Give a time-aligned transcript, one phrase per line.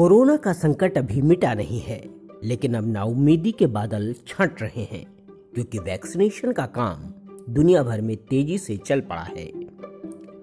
[0.00, 1.98] Corona का संकट अभी मिटा नहीं है,
[2.44, 5.04] लेकिन अब नाउमीदी के बादल छंट रहे हैं,
[5.54, 7.02] क्योंकि वैक्सीनेशन का काम
[7.54, 9.44] दुनिया भर में तेज़ी से चल पड़ा है।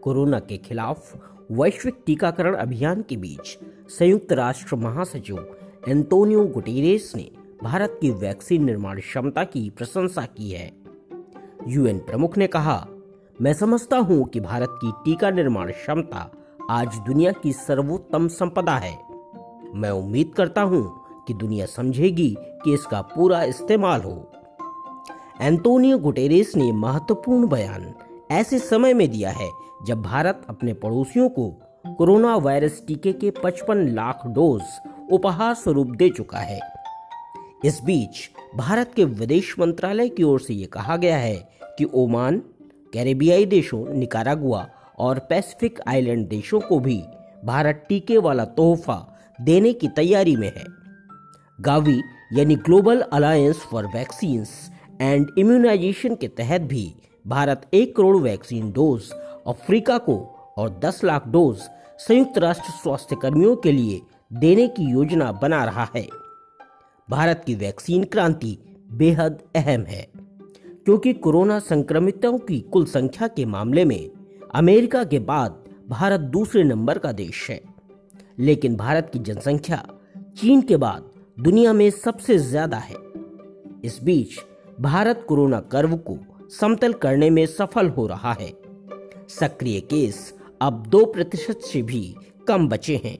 [0.01, 1.15] कोरोना के खिलाफ
[1.51, 3.57] वैश्विक टीकाकरण अभियान के बीच
[3.89, 5.39] संयुक्त राष्ट्र महासचिव
[5.87, 7.29] एंटोनियो गुटेरेस ने
[7.63, 10.71] भारत की वैक्सीन निर्माण क्षमता की प्रशंसा की है।
[11.67, 12.87] यूएन प्रमुख ने कहा,
[13.41, 16.31] मैं समझता हूँ कि भारत की टीका निर्माण क्षमता
[16.69, 19.06] आज दुनिया की सर्वोत्तम संपदा है।
[19.75, 24.31] मैं उम्मीद करता हूँ कि दुनिया समझेगी कि इसका पूरा इस्तेमाल हो।
[25.41, 27.93] एंटोनियो गुटेरेस ने महत्वपूर्ण बयान
[28.31, 29.49] ऐसे समय में दिया है
[29.85, 31.49] जब भारत अपने पड़ोसियों को
[31.87, 34.61] कोरोना वायरस टीके के 55 लाख डोज
[35.11, 36.59] उपहार स्वरूप दे चुका है।
[37.65, 42.37] इस बीच भारत के विदेश मंत्रालय की ओर से यह कहा गया है कि ओमान,
[42.93, 47.03] कैरेबियाई देशों, निकारागुआ और पैसिफिक आइलैंड देशों को भी
[47.45, 50.65] भारत टीके वाला तोहफा देने की तैयारी में है।
[51.59, 52.01] गावी,
[52.33, 54.45] यानी global alliance for vaccine
[55.01, 56.93] and immunisation के तहत भी
[57.25, 59.09] भारत एक करोड़ वैक्सीन डोज
[59.47, 60.15] अफ्रीका को
[60.57, 61.57] और 10 लाख डोज
[61.99, 64.01] संयुक्त राष्ट्र स्वास्थ्य कर्मियों के लिए
[64.33, 66.07] देने की योजना बना रहा है।
[67.09, 68.57] भारत की वैक्सीन क्रांति
[68.91, 70.07] बेहद अहम है,
[70.85, 74.09] क्योंकि कोरोना संक्रमितों की कुल संख्या के मामले में
[74.55, 77.61] अमेरिका के बाद भारत दूसरे नंबर का देश है।
[78.37, 79.83] लेकिन भारत की जनसंख्या
[80.37, 81.09] चीन के बाद
[81.39, 82.95] दुनिया में सबसे ज़्यादा है।
[83.83, 84.39] इस बीच
[84.81, 86.17] भारत कोरोना कर्व को
[86.59, 88.51] समतल करने में सफल हो रहा है।
[89.29, 92.15] सक्रिय केस अब दो प्रतिशत से भी
[92.47, 93.17] कम बचे हैं।